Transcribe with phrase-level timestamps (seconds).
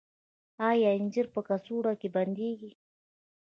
[0.69, 2.71] آیا انځر په کڅوړو کې بندیږي؟